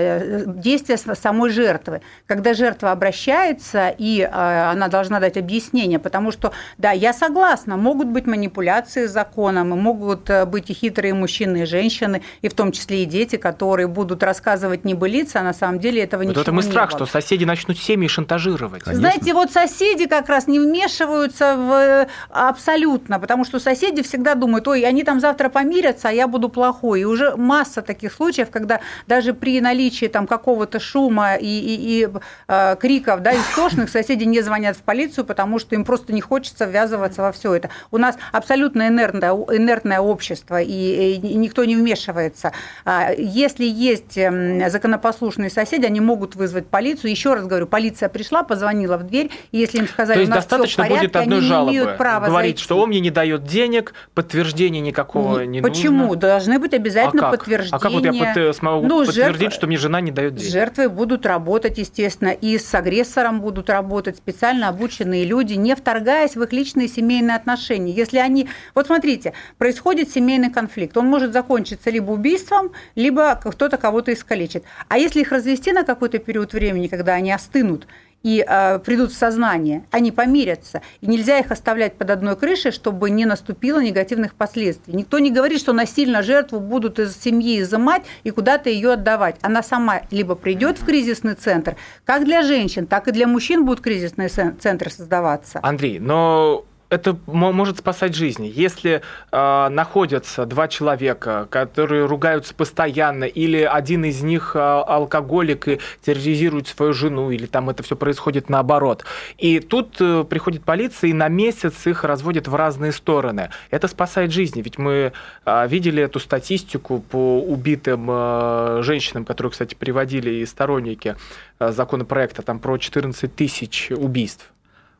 [0.00, 2.00] э, действие самой жертвы.
[2.26, 8.08] Когда жертва обращается, и э, она должна дать объяснение, потому что, да, я согласна, могут
[8.08, 12.54] быть манипуляции с законом, и могут э, быть и хитрые мужчины и женщины, и в
[12.54, 16.42] том числе и дети, которые будут рассказывать небылицы, а на самом деле этого вот ничего
[16.42, 17.06] это мы не страх, было.
[17.06, 18.82] что соседи начнут семьи шантажировать.
[18.82, 19.00] Конечно.
[19.00, 24.82] Знаете, вот соседи как раз не вмешиваются в абсолютно, потому что соседи всегда думают, ой,
[24.82, 27.00] они там завтра помирятся, а я буду плохой.
[27.00, 32.08] И уже масса таких случаев, когда даже при наличии там какого-то шума и, и, и
[32.48, 36.64] э, криков, да, истошных, соседи не звонят в полицию, потому что им просто не хочется
[36.64, 37.70] ввязываться во все это.
[37.90, 42.52] У нас абсолютно инертное, инертное общество, и, и никто не вмешивается.
[42.84, 47.10] А если есть эм, законопослушные соседи, они могут вызвать полицию.
[47.10, 50.34] Еще раз говорю, полиция пришла, позвонила в дверь, и если им сказали, То есть у
[50.34, 51.94] нас достаточно порядке, будет одной жалобы.
[51.98, 52.62] Право Говорит, зайти.
[52.64, 56.06] что он мне не дает денег, подтверждения никакого не, Почему?
[56.06, 56.16] нужно.
[56.20, 57.40] Должны быть обязательно а как?
[57.40, 57.76] подтверждения.
[57.76, 60.52] А как вот я под- смогу Ну, подтвердить, жертва- что мне жена не дает денег?
[60.52, 66.42] Жертвы будут работать, естественно, и с агрессором будут работать специально обученные люди, не вторгаясь в
[66.42, 67.92] их личные семейные отношения.
[67.92, 68.48] Если они...
[68.74, 70.96] Вот смотрите, происходит семейный конфликт.
[70.96, 74.64] Он может закончиться либо убийством, либо кто-то кого-то искалечит.
[74.88, 77.86] А если их развести на какой-то период времени, когда они остынут,
[78.22, 80.82] и э, придут в сознание, они помирятся.
[81.00, 84.94] И нельзя их оставлять под одной крышей, чтобы не наступило негативных последствий.
[84.94, 89.36] Никто не говорит, что насильно жертву будут из семьи изымать и куда-то ее отдавать.
[89.42, 93.80] Она сама либо придет в кризисный центр, как для женщин, так и для мужчин будут
[93.80, 95.60] кризисные цен- центры создаваться.
[95.62, 98.50] Андрей, но это мо- может спасать жизни.
[98.54, 105.80] Если э, находятся два человека, которые ругаются постоянно, или один из них э, алкоголик и
[106.02, 109.04] терроризирует свою жену, или там это все происходит наоборот.
[109.36, 113.50] И тут э, приходит полиция и на месяц их разводит в разные стороны.
[113.70, 115.12] Это спасает жизни, ведь мы
[115.44, 121.16] э, видели эту статистику по убитым э, женщинам, которую, кстати, приводили и сторонники
[121.58, 124.50] э, законопроекта, там про 14 тысяч убийств.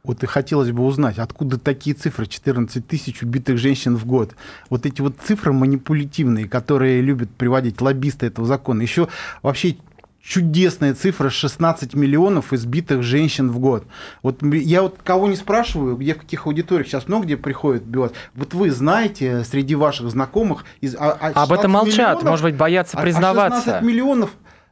[0.04, 4.34] Вот и хотелось бы узнать, откуда такие цифры, 14 тысяч убитых женщин в год.
[4.70, 8.82] Вот эти вот цифры манипулятивные, которые любят приводить лоббисты этого закона.
[8.82, 9.08] Еще
[9.42, 9.76] вообще
[10.22, 13.86] чудесная цифра 16 миллионов избитых женщин в год.
[14.22, 18.12] Вот я вот кого не спрашиваю, где в каких аудиториях сейчас много где приходят убивать.
[18.34, 22.56] Вот вы знаете среди ваших знакомых из а, а Об этом 16 молчат, может быть,
[22.56, 23.64] боятся а- а признаваться.
[23.64, 24.30] 16 миллионов.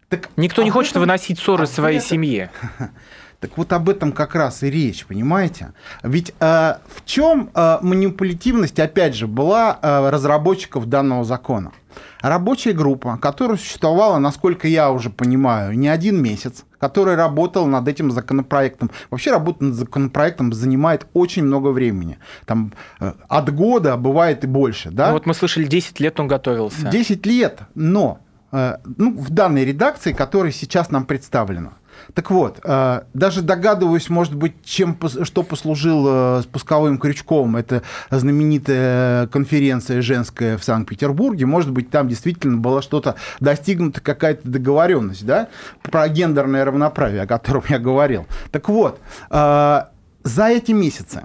[0.09, 2.51] Так Никто не хочет выносить ссоры об своей семье.
[3.40, 5.72] Так вот об этом как раз и речь, понимаете?
[6.03, 11.72] Ведь э, в чем э, манипулятивность, опять же, была э, разработчиков данного закона?
[12.20, 18.11] Рабочая группа, которая существовала, насколько я уже понимаю, не один месяц, которая работала над этим
[18.11, 18.90] законопроектом.
[19.11, 22.18] Вообще работа над законопроектом занимает очень много времени.
[22.46, 24.90] Там э, от года, бывает и больше.
[24.90, 25.09] Да?
[25.09, 26.88] Ну, вот мы слышали, 10 лет он готовился.
[26.88, 28.18] 10 лет, но
[28.53, 31.72] э, ну, в данной редакции, которая сейчас нам представлена.
[32.14, 37.56] Так вот, э, даже догадываюсь, может быть, чем, что послужило спусковым крючком.
[37.56, 41.46] Это знаменитая конференция женская в Санкт-Петербурге.
[41.46, 45.48] Может быть, там действительно была что-то достигнута, какая-то договоренность, да,
[45.82, 48.26] про гендерное равноправие, о котором я говорил.
[48.50, 49.80] Так вот, э,
[50.22, 51.24] за эти месяцы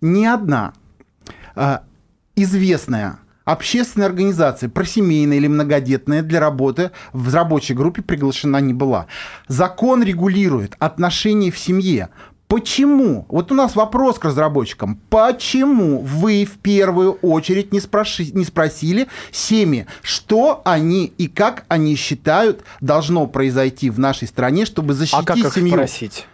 [0.00, 0.72] ни одна
[1.54, 1.78] э,
[2.36, 9.06] известная общественная организация, просемейная или многодетная для работы в рабочей группе приглашена не была.
[9.48, 12.10] Закон регулирует отношения в семье.
[12.48, 13.26] Почему?
[13.28, 15.00] Вот у нас вопрос к разработчикам.
[15.10, 21.96] Почему вы в первую очередь не, спроши- не спросили семьи, что они и как они
[21.96, 25.72] считают должно произойти в нашей стране, чтобы защитить А как их семью?
[25.72, 26.26] спросить?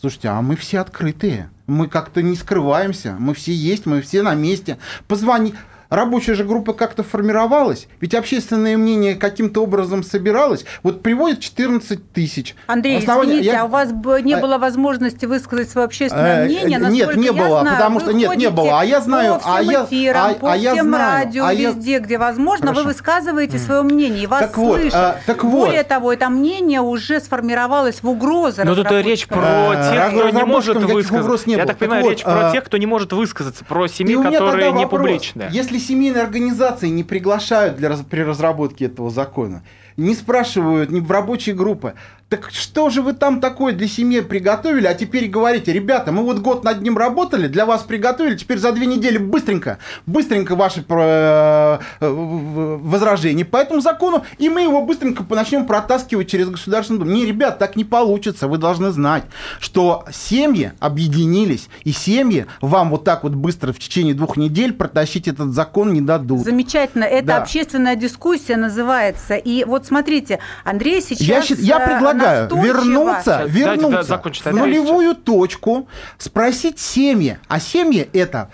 [0.00, 1.50] Слушайте, а мы все открытые.
[1.66, 3.16] Мы как-то не скрываемся.
[3.18, 4.78] Мы все есть, мы все на месте.
[5.08, 5.54] Позвони.
[5.96, 10.66] Рабочая же группа как-то формировалась, ведь общественное мнение каким-то образом собиралось.
[10.82, 12.54] Вот приводит 14 тысяч.
[12.66, 13.88] Андрей, Основание- извините, я- а у вас
[14.22, 16.68] не А- было возможности высказать свое общественное Э, мнение?
[16.78, 18.80] нет, Насколько не я было, знаю, потому вы что- нет, не было.
[18.80, 21.44] А я знаю, по всем а я- эфирам, а- по а я всем знаю, радио,
[21.46, 22.82] а я- везде, где возможно, Хорошо.
[22.82, 24.94] вы высказываете свое мнение, и вас Так вот, слышат.
[24.94, 25.68] а, так вот.
[25.68, 30.28] Более того, это мнение уже сформировалось в угрозы Но тут речь про Э, тех, кто
[30.28, 31.48] не может высказаться.
[31.48, 34.86] не Я так понимаю, речь про тех, кто не может высказаться, про семьи, которые не
[34.86, 35.48] публичные.
[35.50, 39.62] Если семейные организации не приглашают для, при разработке этого закона,
[39.96, 41.94] не спрашивают ни в рабочие группы,
[42.28, 46.40] так что же вы там такое для семьи приготовили, а теперь говорите, ребята, мы вот
[46.40, 51.78] год над ним работали, для вас приготовили, теперь за две недели быстренько, быстренько ваши э,
[52.00, 57.12] в- возражения по этому закону, и мы его быстренько начнем протаскивать через Государственную Думу.
[57.16, 59.22] Не, ребят, так не получится, вы должны знать,
[59.60, 65.28] что семьи объединились, и семьи вам вот так вот быстро в течение двух недель протащить
[65.28, 66.40] этот закон не дадут.
[66.44, 67.04] Замечательно.
[67.04, 67.36] Это Да.
[67.38, 69.36] общественная дискуссия называется.
[69.36, 73.72] И вот смотрите, Андрей сейчас Я, счит- я э, предлагаю настойчиво- вернуться, Сейчас, дайте, да,
[73.76, 77.38] вернуться закончить, в нулевую точку, спросить семьи.
[77.48, 78.50] А семьи это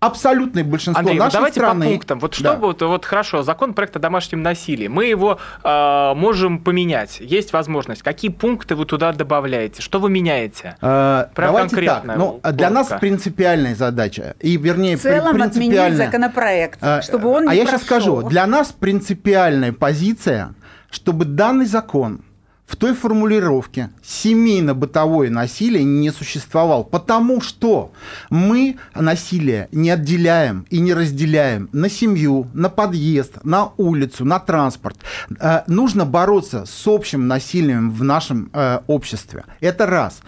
[0.00, 1.84] абсолютное большинство Андрей, вот нашей давайте страны.
[1.86, 2.18] по пунктам.
[2.20, 2.56] Вот что Да.
[2.56, 4.88] вот, вот хорошо, закон проекта о домашнем насилии.
[4.88, 7.18] Мы его э, можем поменять.
[7.20, 8.02] Есть возможность.
[8.02, 9.82] Какие пункты вы туда добавляете?
[9.82, 10.76] Что вы меняете?
[10.80, 12.16] Э, Прям Давайте конкретно, так.
[12.18, 16.06] Ну, для нас принципиальная задача, и вернее В целом при- отменить принципиальная.
[16.06, 18.16] законопроект, Э, чтобы он не А я сейчас прошел.
[18.20, 20.54] скажу, для нас принципиальная позиция,
[20.90, 22.22] чтобы данный закон
[22.70, 27.90] в той формулировке семейно-бытовое насилие не существовало, потому что
[28.30, 34.98] мы насилие не отделяем и не разделяем на семью, на подъезд, на улицу, на транспорт.
[35.40, 39.44] Э, нужно бороться с общим насилием в нашем э, обществе.
[39.60, 40.20] Это раз.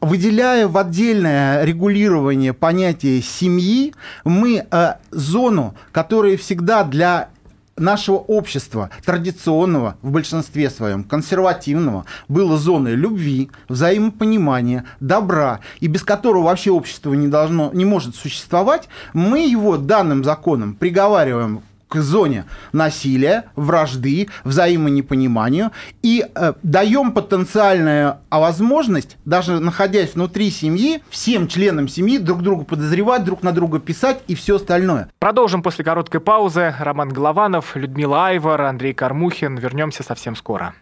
[0.00, 3.94] Выделяя в отдельное регулирование понятия семьи,
[4.24, 7.28] мы э, зону, которая всегда для
[7.76, 16.44] нашего общества, традиционного в большинстве своем, консервативного, было зоной любви, взаимопонимания, добра, и без которого
[16.44, 23.44] вообще общество не, должно, не может существовать, мы его данным законом приговариваем к зоне насилия,
[23.54, 25.72] вражды, взаимонепониманию
[26.02, 32.64] и э, даем потенциальную а возможность, даже находясь внутри семьи, всем членам семьи друг друга
[32.64, 35.08] подозревать, друг на друга писать и все остальное.
[35.18, 36.74] Продолжим после короткой паузы.
[36.78, 39.56] Роман Голованов, Людмила Айвар, Андрей Кармухин.
[39.56, 40.74] Вернемся совсем скоро.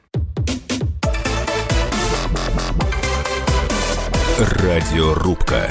[4.38, 5.70] Радиорубка.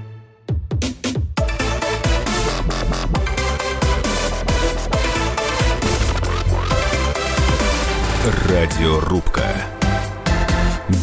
[8.23, 9.47] Радиорубка.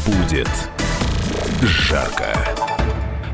[0.06, 0.48] Будет
[1.62, 2.32] жарко.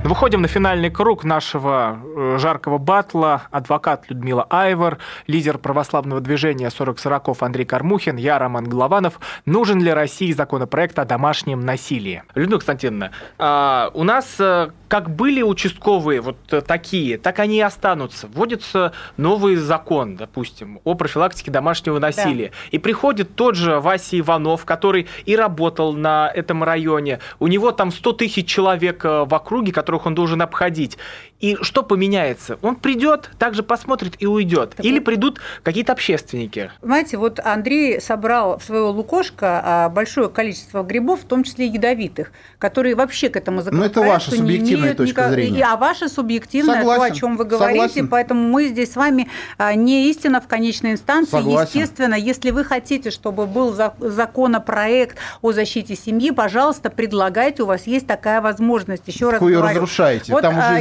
[0.04, 3.42] Выходим на финальный круг нашего э, жаркого батла.
[3.50, 9.20] Адвокат Людмила Айвар, лидер православного движения 40 40 Андрей Кармухин, я Роман Голованов.
[9.44, 12.22] Нужен ли России законопроект о домашнем насилии?
[12.34, 16.36] Людмила Константиновна, а, у нас э, как были участковые вот
[16.68, 18.28] такие, так они и останутся.
[18.28, 22.50] Вводится новый закон, допустим, о профилактике домашнего насилия.
[22.50, 22.56] Да.
[22.70, 27.18] И приходит тот же Вася Иванов, который и работал на этом районе.
[27.40, 30.96] У него там 100 тысяч человек э, в округе, которых он должен обходить.
[31.44, 32.58] И что поменяется?
[32.62, 34.76] Он придет, также посмотрит и уйдет.
[34.76, 36.70] Так Или придут какие-то общественники.
[36.80, 42.32] Знаете, вот Андрей собрал в своего лукошка а, большое количество грибов, в том числе ядовитых,
[42.56, 45.32] которые вообще к этому законопроекту Ну, это ваша субъективная точка никак...
[45.32, 45.66] зрения.
[45.66, 47.00] А ваша субъективная, Согласен.
[47.00, 47.80] то, о чем вы говорите.
[47.80, 48.08] Согласен.
[48.08, 49.28] Поэтому мы здесь с вами
[49.58, 51.32] а, не истина в конечной инстанции.
[51.32, 51.78] Согласен.
[51.78, 58.06] Естественно, если вы хотите, чтобы был законопроект о защите семьи, пожалуйста, предлагайте, у вас есть
[58.06, 59.02] такая возможность.
[59.08, 59.60] Еще раз говорю.
[59.60, 60.32] разрушаете.
[60.32, 60.80] Вот, Там уже а,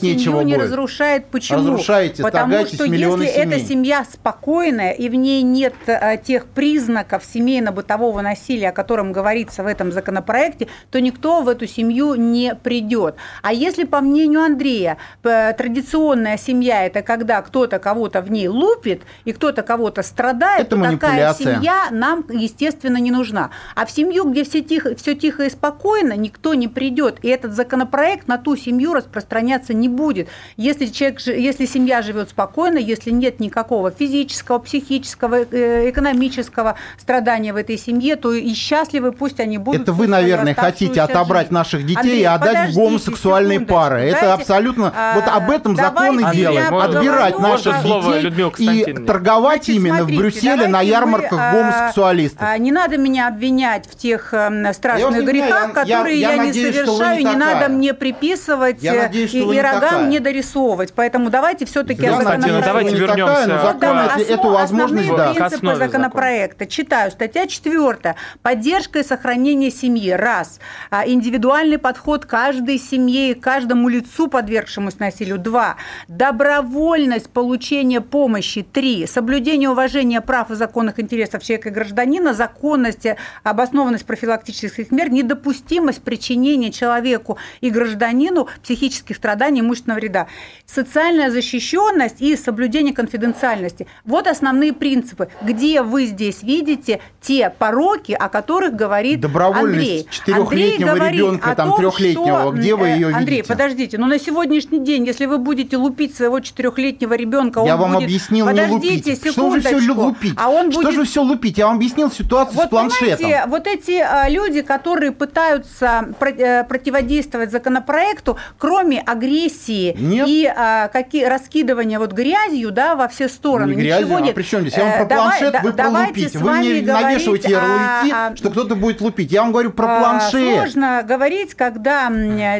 [0.00, 0.64] защищать никто нечего не будет.
[0.64, 1.26] разрушает.
[1.26, 1.58] Почему?
[1.58, 3.28] Разрушаете, Потому что если семей.
[3.28, 9.62] эта семья спокойная и в ней нет а, тех признаков семейно-бытового насилия, о котором говорится
[9.62, 13.16] в этом законопроекте, то никто в эту семью не придет.
[13.42, 19.32] А если, по мнению Андрея, традиционная семья– это когда кто-то кого-то в ней лупит и
[19.32, 23.50] кто-то кого-то страдает, это то такая семья нам, естественно, не нужна.
[23.74, 27.18] А в семью, где все тихо, все тихо и спокойно, никто не придет.
[27.22, 30.28] И этот законопроект на ту семью распространяться не будет.
[30.56, 37.56] Если, человек, если семья живет спокойно, если нет никакого физического, психического, э, экономического страдания в
[37.56, 39.82] этой семье, то и счастливы пусть они будут.
[39.82, 41.54] Это вы, наверное, хотите отобрать жизнь.
[41.54, 44.00] наших детей Андрей, и отдать в гомосексуальные пары.
[44.00, 44.92] Дайте, Это абсолютно...
[44.94, 46.70] А, вот об этом закон и делает.
[46.70, 48.28] Отбирать наших детей
[48.58, 52.42] и торговать Значит, именно смотрите, в Брюсселе на ярмарках вы, а, гомосексуалистов.
[52.42, 56.46] А, не надо меня обвинять в тех э, страшных грехах, я, которые я, я, я
[56.46, 60.92] не совершаю, не, не надо мне приписывать я надеюсь, и, и рогам не дорисовывать.
[60.94, 62.66] Поэтому давайте все-таки о законопроекте.
[62.66, 63.46] Давайте вернемся.
[63.46, 65.32] Такая, закон да, эту возможность да.
[65.32, 66.64] принципы законопроекта.
[66.64, 66.70] Закон.
[66.70, 67.10] Читаю.
[67.10, 68.14] Статья 4.
[68.42, 70.10] Поддержка и сохранение семьи.
[70.10, 70.60] Раз.
[70.90, 75.38] А, индивидуальный подход каждой семье и каждому лицу, подвергшемуся насилию.
[75.38, 75.76] Два.
[76.08, 78.62] Добровольность получения помощи.
[78.62, 79.06] Три.
[79.06, 82.34] Соблюдение уважения прав и законных интересов человека и гражданина.
[82.34, 83.06] Законность,
[83.42, 85.10] обоснованность профилактических мер.
[85.10, 90.26] Недопустимость причинения человеку и гражданину психических страданий, имущественного вреда.
[90.66, 93.86] Социальная защищенность и соблюдение конфиденциальности.
[94.04, 95.28] Вот основные принципы.
[95.42, 100.08] Где вы здесь видите те пороки, о которых говорит Добровольность Андрей?
[100.10, 103.16] четырехлетнего ребенка, там трехлетнего, где вы ее видите?
[103.16, 107.92] Андрей, подождите, но на сегодняшний день, если вы будете лупить своего четырехлетнего ребенка, я вам
[107.92, 108.04] будет...
[108.04, 109.32] объяснил подождите, не лупить.
[109.32, 110.34] Что же все лупить?
[110.36, 110.94] А он что будет...
[110.94, 111.58] же все лупить?
[111.58, 113.50] Я вам объяснил ситуацию вот с планшетом.
[113.50, 120.26] Вот эти а, люди, которые пытаются э, противодействовать законопроекту, кроме агрессии агрессии нет.
[120.28, 123.70] и а, какие, раскидывания вот грязью да, во все стороны.
[123.70, 124.34] Не грязью, Ничего а нет.
[124.34, 124.76] при чем здесь?
[124.76, 126.36] Я вам про Давай, планшет, вы про лупить.
[126.36, 129.32] Вы мне навешиваете ярлыки, а, что кто-то будет лупить.
[129.32, 130.54] Я вам говорю про а, планшет.
[130.58, 132.08] Сложно говорить, когда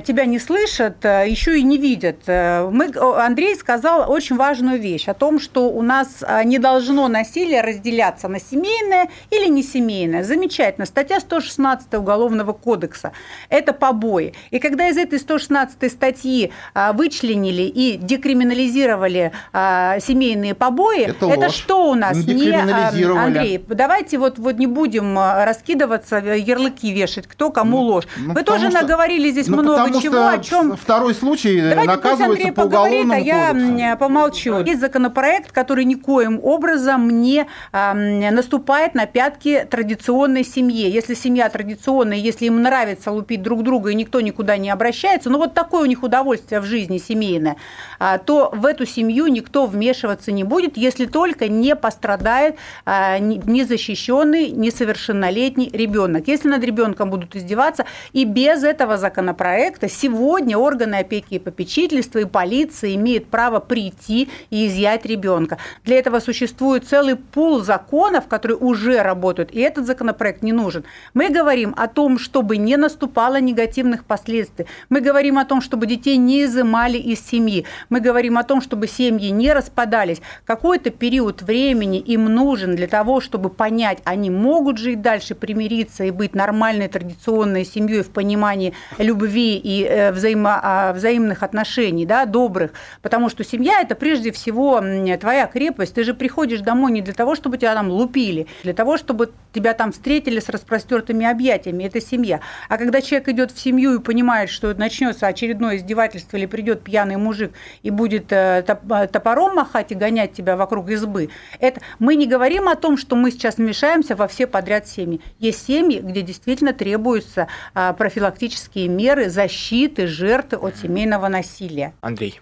[0.01, 2.20] тебя не слышат, э, еще и не видят.
[2.26, 7.09] Э, мы, Андрей сказал очень важную вещь о том, что у нас а, не должно
[7.09, 10.24] насилие разделяться на семейное или не семейное.
[10.24, 10.86] Замечательно.
[10.86, 13.12] Статья 116 Уголовного кодекса–
[13.49, 14.34] это побои.
[14.51, 21.49] И когда из этой 116 статьи а, вычленили и декриминализировали а, семейные побои, это, это
[21.51, 22.16] что у нас?
[22.16, 28.05] Не, Андрей, давайте вот, вот не будем раскидываться, ярлыки вешать, кто кому ну, ложь.
[28.16, 30.76] Ну, Вы тоже что, наговорили здесь ну, много чего, о чем...
[30.76, 34.59] Второй случай давайте наказывается Андрей по поговорит, а я помолчу.
[34.64, 40.91] Есть законопроект, который никоим образом не наступает на пятки традиционной семье.
[40.91, 45.39] Если семья традиционная, если им нравится лупить друг друга и никто никуда не обращается, ну
[45.39, 47.57] вот такое у них удовольствие в жизни семейное,
[47.99, 54.51] а, то в эту семью никто вмешиваться не будет, если только не пострадает а, незащищенный,
[54.51, 56.29] несовершеннолетний ребенок.
[56.29, 62.25] Если над ребенком будут издеваться, и без этого законопроекта сегодня органы опеки и попечительства и
[62.25, 65.59] полиция имеют право прийти и изъять ребенка.
[65.85, 70.85] Для этого существует целый пул законов, которые уже работают, и этот законопроект не нужен.
[71.14, 74.66] Мы говорим о том, чтобы не наступало негативных последствий.
[74.89, 77.64] Мы говорим о том, чтобы детей не изымали из семьи.
[77.88, 80.20] Мы говорим о том, чтобы семьи не распадались.
[80.44, 86.11] Какой-то период времени им нужен для того, чтобы понять, они могут жить дальше, примириться и
[86.11, 92.72] быть нормальной традиционной семьей в понимании любви и э, взаимо, а, взаимных отношений, да, добрых.
[93.02, 94.82] Потому что семья– это прежде всего
[95.20, 95.94] твоя крепость.
[95.94, 99.74] Ты же приходишь домой не для того, чтобы тебя там лупили, для того, чтобы тебя
[99.74, 101.84] там встретили с распростертыми объятиями.
[101.84, 102.40] Это семья.
[102.68, 107.16] А когда человек идет в семью и понимает, что начнется очередное издевательство или придет пьяный
[107.16, 111.30] мужик и будет э, э, топором махать и гонять тебя вокруг избы,
[111.61, 115.20] это мы не говорим о том, что мы сейчас вмешаемся во все подряд семьи.
[115.38, 121.94] Есть семьи, где действительно требуются а, профилактические меры защиты жертвы от семейного насилия.
[122.01, 122.40] Андрей.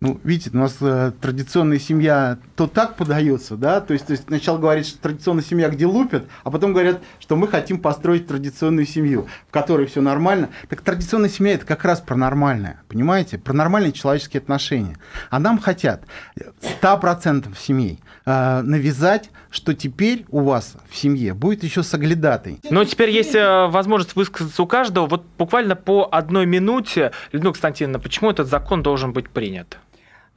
[0.00, 4.26] Ну, видите, у нас э, традиционная семья то так подается, да, то есть, то есть
[4.28, 8.86] сначала говорит, что традиционная семья, где лупят, а потом говорят, что мы хотим построить традиционную
[8.86, 10.50] семью, в которой все нормально.
[10.68, 14.96] Так традиционная семья это как раз про нормальное, понимаете, про нормальные человеческие отношения.
[15.30, 16.04] А нам хотят
[16.80, 22.60] 100% семей э, навязать, что теперь у вас в семье будет еще соглядатый.
[22.70, 25.06] Но теперь есть э, возможность высказаться у каждого.
[25.06, 29.78] Вот буквально по одной минуте, Людмила Константиновна, почему этот закон должен быть принят?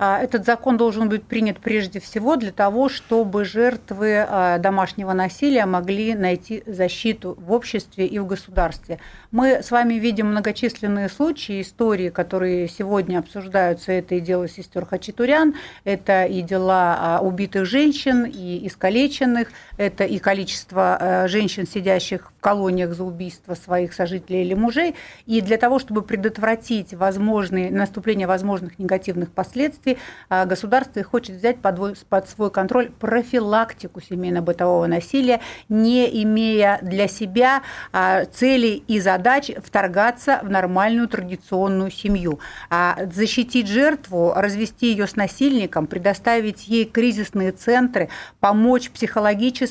[0.03, 5.67] А, этот закон должен быть принят прежде всего для того, чтобы жертвы а, домашнего насилия
[5.67, 8.97] могли найти защиту в обществе и в государстве.
[9.29, 13.91] Мы с вами видим многочисленные случаи, истории, которые сегодня обсуждаются.
[13.91, 20.19] Это и дело сестер Хачатурян, это и дела а, убитых женщин и искалеченных, это и
[20.19, 24.95] количество женщин, сидящих в колониях за убийство своих сожителей или мужей.
[25.25, 29.97] И для того, чтобы предотвратить возможные, наступление возможных негативных последствий,
[30.29, 37.61] а, государство хочет взять под, под свой контроль профилактику семейно-бытового насилия, не имея для себя
[37.91, 42.39] а, целей и задач вторгаться в нормальную традиционную семью.
[42.69, 48.09] А защитить жертву, развести ее с насильником, предоставить ей кризисные центры,
[48.39, 48.89] помочь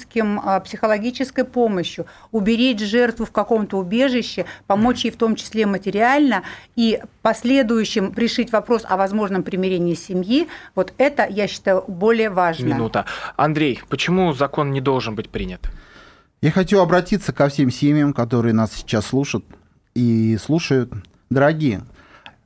[0.05, 6.43] психологическим, психологической помощью, уберечь жертву в каком-то убежище, помочь ей в том числе материально
[6.77, 12.67] и последующим решить вопрос о возможном примирении семьи, вот это, я считаю, более важно.
[12.67, 13.05] Минута.
[13.37, 15.71] Андрей, почему закон не должен быть принят?
[16.43, 19.45] Я хочу обратиться ко всем семьям, которые нас сейчас слушают
[19.95, 20.93] и слушают.
[21.29, 21.83] Дорогие,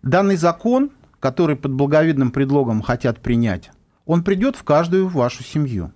[0.02, 0.90] данный закон,
[1.20, 3.70] который под благовидным предлогом хотят принять,
[4.05, 5.92] он придет в каждую вашу семью.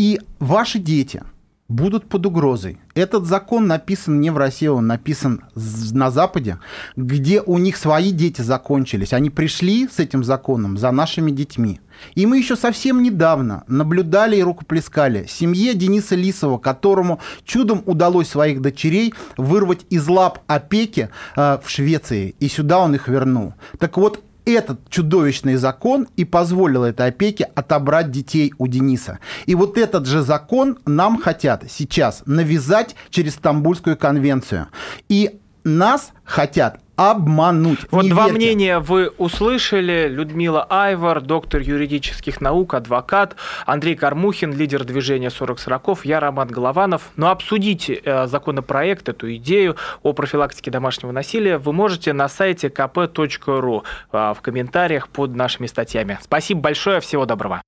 [0.00, 1.22] И ваши дети–
[1.70, 2.78] будут под угрозой.
[2.94, 6.58] Этот закон написан не в России, он написан на Западе,
[6.96, 9.12] где у них свои дети закончились.
[9.12, 11.80] Они пришли с этим законом за нашими детьми.
[12.14, 18.60] И мы еще совсем недавно наблюдали и рукоплескали семье Дениса Лисова, которому чудом удалось своих
[18.60, 23.54] дочерей вырвать из лап опеки э, в Швеции, и сюда он их вернул.
[23.78, 29.18] Так вот, этот чудовищный закон и позволил этой опеке отобрать детей у Дениса.
[29.46, 34.68] И вот этот же закон нам хотят сейчас навязать через Стамбульскую конвенцию.
[35.08, 37.78] И нас хотят обмануть.
[37.90, 38.36] Вот Не два верьте.
[38.36, 40.06] мнения вы услышали.
[40.06, 43.36] Людмила Айвар, доктор юридических наук, адвокат.
[43.64, 46.04] Андрей Кармухин, лидер движения 40 сороков.
[46.04, 47.10] Я Роман Голованов.
[47.16, 53.82] Но обсудить э, законопроект, эту идею о профилактике домашнего насилия вы можете на сайте kp.ru
[54.12, 56.18] э, в комментариях под нашими статьями.
[56.22, 57.62] Спасибо большое, всего доброго.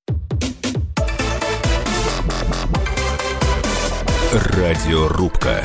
[4.32, 5.64] Радиорубка.